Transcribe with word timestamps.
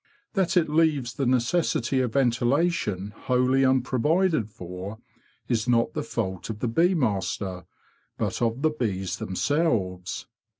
That 0.33 0.57
it 0.57 0.67
leaves 0.67 1.13
the 1.13 1.27
necessity 1.27 1.99
of 2.01 2.13
ventilation 2.13 3.13
wholly 3.15 3.63
unprovided 3.63 4.49
for 4.49 4.97
is 5.47 5.67
not 5.69 5.93
the 5.93 6.01
fault 6.01 6.49
of 6.49 6.57
the 6.57 6.67
bee 6.67 6.95
master, 6.95 7.65
but 8.17 8.41
of 8.41 8.63
the 8.63 8.71
bees 8.71 9.17
themselves. 9.17 10.25